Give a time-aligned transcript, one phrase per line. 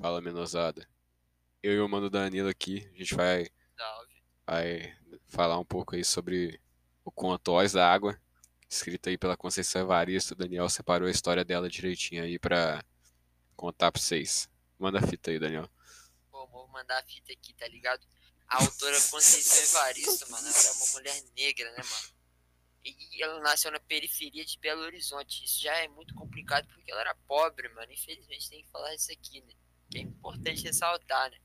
[0.00, 0.88] Fala, menosada.
[1.60, 4.22] Eu e o mano Danilo aqui, a gente vai, Salve.
[4.46, 6.60] vai falar um pouco aí sobre
[7.04, 8.16] o Contóis da Água,
[8.70, 10.34] escrito aí pela Conceição Evaristo.
[10.34, 12.84] O Daniel separou a história dela direitinho aí pra
[13.56, 14.48] contar pra vocês.
[14.78, 15.68] Manda a fita aí, Daniel.
[16.30, 18.06] Pô, vou mandar a fita aqui, tá ligado?
[18.46, 22.18] A autora Conceição Evaristo, mano, ela é uma mulher negra, né, mano?
[22.84, 25.44] E ela nasceu na periferia de Belo Horizonte.
[25.44, 27.92] Isso já é muito complicado porque ela era pobre, mano.
[27.92, 29.52] Infelizmente tem que falar isso aqui, né?
[29.90, 31.38] Que é importante ressaltar, né?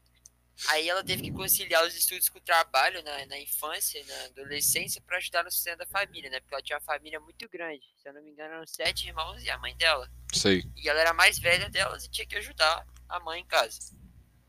[0.69, 5.01] Aí ela teve que conciliar os estudos com o trabalho na, na infância na adolescência
[5.01, 6.39] para ajudar no sustento da família, né?
[6.39, 7.83] Porque ela tinha uma família muito grande.
[8.01, 10.09] Se eu não me engano, eram sete irmãos e a mãe dela.
[10.31, 10.63] Sei.
[10.77, 13.79] E ela era a mais velha delas e tinha que ajudar a mãe em casa.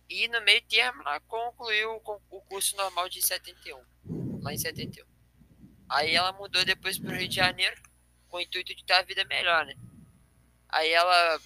[0.09, 3.83] E no meio termo, ela concluiu o con- o curso normal de 71,
[4.43, 5.07] lá em 71.
[5.89, 7.81] Aí ela mudou depois para o Rio de Janeiro
[8.29, 9.75] com o intuito de ter a vida melhor, né?
[10.69, 11.41] Aí ela,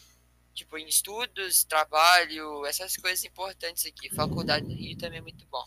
[0.59, 4.11] tipo, em estudos, trabalho, essas coisas importantes aqui.
[4.11, 5.65] Faculdade no Rio também é muito bom.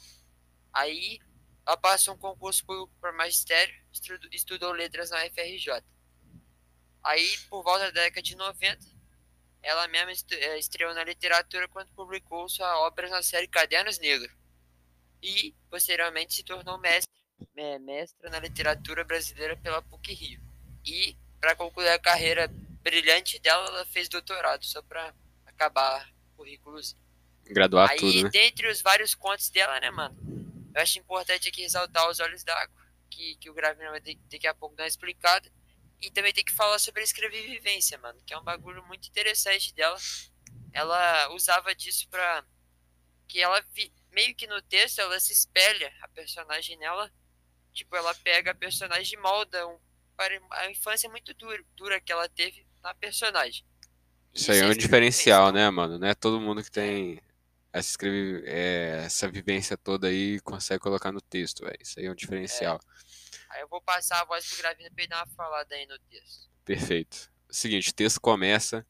[0.73, 1.19] Aí
[1.65, 2.65] ela passou um concurso
[2.99, 5.81] para magistério, estudo- estudou letras na UFRJ.
[7.03, 8.85] Aí, por volta da década de 90,
[9.63, 14.31] ela mesma eh, estreou na literatura quando publicou sua obra na série Cadernos Negros.
[15.21, 17.13] E, posteriormente, se tornou mestre,
[17.55, 20.41] eh, mestra na literatura brasileira pela PUC Rio.
[20.85, 22.51] E, para concluir a carreira
[22.81, 25.13] brilhante dela, ela fez doutorado, só para
[25.45, 26.99] acabar o currículozinho.
[27.45, 28.29] Graduar Aí, tudo, né?
[28.29, 30.15] dentre os vários contos dela, né, mano?
[30.73, 32.75] Eu acho importante aqui ressaltar Os Olhos d'Água,
[33.09, 35.51] que, que o Gravina vai ter daqui a pouco dar uma explicada.
[36.01, 39.73] E também tem que falar sobre a escrevivência, mano, que é um bagulho muito interessante
[39.73, 39.97] dela.
[40.73, 42.43] Ela usava disso pra.
[43.27, 47.11] Que ela vi- meio que no texto ela se espelha a personagem nela.
[47.73, 49.79] Tipo, ela pega a personagem e molda um,
[50.17, 53.63] para a infância muito dura, dura que ela teve na personagem.
[54.33, 55.99] Isso aí é um diferencial, né, mano?
[55.99, 57.21] Não é todo mundo que tem
[57.73, 61.77] essa, escrevi- é, essa vivência toda aí consegue colocar no texto, velho.
[61.81, 62.79] Isso aí é um diferencial.
[63.49, 65.99] Aí eu vou passar a voz pro Gravina pra ele dar uma falada aí no
[66.09, 66.49] texto.
[66.63, 67.31] Perfeito.
[67.49, 68.85] Seguinte, o texto começa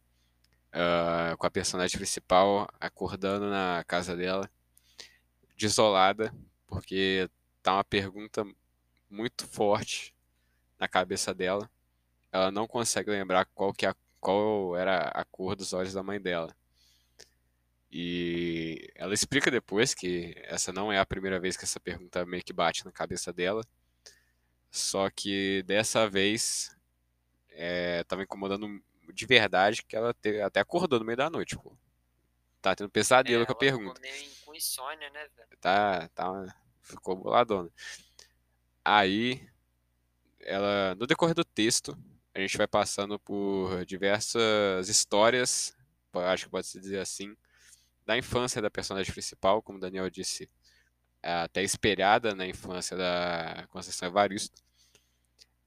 [0.71, 4.49] ah, com a personagem principal acordando na casa dela,
[5.57, 6.33] desolada,
[6.67, 7.29] porque
[7.61, 8.45] tá uma pergunta
[9.09, 10.13] muito forte
[10.79, 11.69] na cabeça dela.
[12.31, 16.03] Ela não consegue lembrar qual que é a- qual era a cor dos olhos da
[16.03, 16.55] mãe dela.
[17.91, 22.43] E ela explica depois que essa não é a primeira vez que essa pergunta meio
[22.43, 23.65] que bate na cabeça dela.
[24.69, 26.73] Só que dessa vez
[27.49, 28.81] é, tava incomodando
[29.13, 31.75] de verdade que ela te- até acordou no meio da noite, pô.
[32.61, 33.99] Tá tendo pesadelo É, com a pergunta.
[33.99, 35.57] meio com insônia, né, velho?
[35.59, 37.69] Tá, tá, ficou boladona.
[38.85, 39.45] Aí,
[40.39, 41.97] ela, no decorrer do texto,
[42.33, 45.75] a gente vai passando por diversas histórias,
[46.13, 47.35] acho que pode se dizer assim,
[48.05, 50.49] da infância da personagem principal, como o Daniel disse,
[51.21, 54.61] é até espelhada na infância da Conceição Evaristo.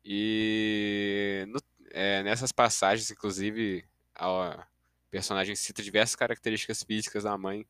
[0.04, 1.60] E no-
[1.91, 4.66] é, nessas passagens, inclusive, a
[5.10, 7.66] personagem cita diversas características físicas da mãe.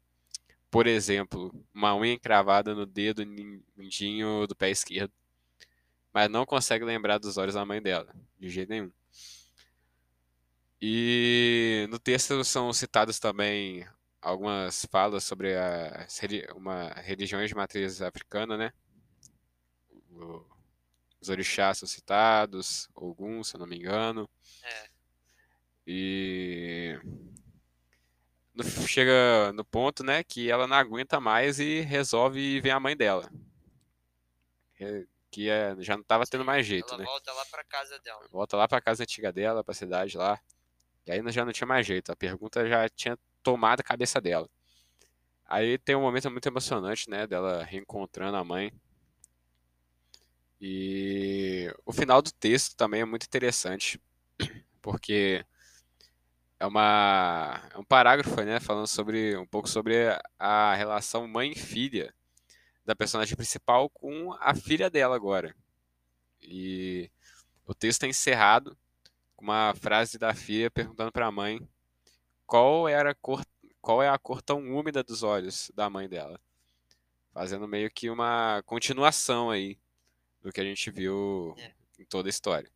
[0.70, 3.24] Por exemplo, uma unha encravada no dedo
[3.76, 5.12] mindinho do pé esquerdo,
[6.14, 8.92] mas não consegue lembrar dos olhos da mãe dela, de jeito nenhum.
[10.80, 13.84] E no texto são citadas também
[14.22, 15.54] algumas falas sobre
[16.54, 18.72] uma religiões de matriz africana, né?
[21.20, 24.30] Os orixás são citados, alguns, se eu não me engano.
[24.62, 24.88] É.
[25.86, 26.98] E
[28.86, 33.28] chega no ponto, né, que ela não aguenta mais e resolve ver a mãe dela.
[35.34, 37.04] Que- é- já não estava tendo mais jeito, ela né?
[37.04, 38.28] volta lá pra casa dela.
[38.30, 40.40] Volta lá pra casa antiga dela, pra cidade lá.
[41.06, 42.12] E aí já não tinha mais jeito.
[42.12, 44.48] A pergunta já tinha tomado a cabeça dela.
[45.44, 47.26] Aí tem um momento muito emocionante, né?
[47.26, 48.72] Dela reencontrando a mãe.
[50.60, 54.00] E o final do texto também é muito interessante,
[54.80, 55.44] porque
[56.60, 58.60] é uma, é um parágrafo, né?
[58.60, 62.14] Falando sobre um pouco sobre a relação mãe e filha
[62.84, 65.54] da personagem principal com a filha dela agora.
[66.42, 67.10] E
[67.66, 68.76] o texto é encerrado
[69.36, 71.66] com uma frase da filha perguntando para a mãe
[72.46, 73.44] qual era a cor,
[73.80, 76.38] qual é a cor tão úmida dos olhos da mãe dela,
[77.32, 79.78] fazendo meio que uma continuação aí
[80.42, 81.72] do que a gente viu É.
[81.98, 82.70] em toda a história.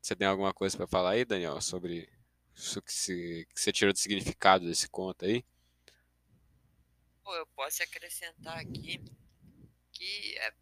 [0.00, 2.08] Você tem alguma coisa para falar aí, Daniel, sobre
[2.54, 5.44] isso que, se, que você tirou de significado desse conto aí?
[7.34, 9.02] Eu posso acrescentar aqui
[9.92, 10.52] que é,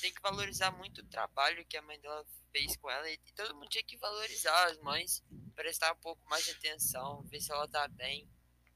[0.00, 3.54] tem que valorizar muito o trabalho que a mãe dela fez com ela e todo
[3.54, 5.22] mundo tinha que valorizar as mães,
[5.54, 8.28] prestar um pouco mais de atenção, ver se ela tá bem.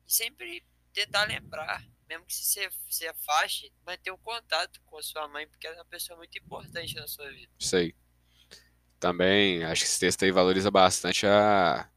[0.06, 5.29] E sempre tentar lembrar, mesmo que você se afaste, manter um contato com a sua
[5.29, 7.53] mãe, porque ela é uma pessoa muito importante na sua vida.
[7.75, 7.94] Aí.
[8.99, 11.88] Também acho que esse texto aí valoriza bastante a,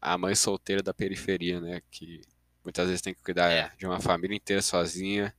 [0.00, 1.82] a mãe solteira da periferia, né?
[1.90, 2.22] Que
[2.66, 3.72] muitas vezes tem que cuidar É.
[3.78, 5.32] de uma família inteira sozinha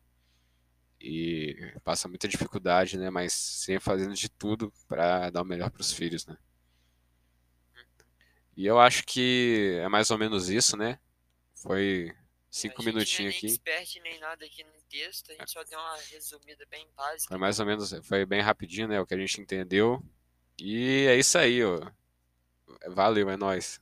[0.99, 3.09] e passa muita dificuldade, né?
[3.09, 6.37] Mas sempre fazendo de tudo para dar o melhor para os filhos, né?
[8.55, 10.99] E eu acho que é mais ou menos isso, né?
[11.55, 12.11] Foi
[12.49, 13.71] cinco minutinhos não é nem aqui.
[13.77, 17.27] expert nem nada aqui no texto, a gente só deu uma resumida bem básica.
[17.27, 18.99] Foi mais ou menos, foi bem rapidinho, né?
[18.99, 20.01] O que a gente entendeu.
[20.57, 21.91] E é isso aí, ó.
[22.87, 23.79] Valeu, é nóis.